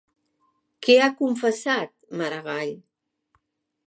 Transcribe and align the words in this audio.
Què 0.87 0.95
ha 1.01 1.09
confessat 1.19 1.93
Maragall? 2.23 2.73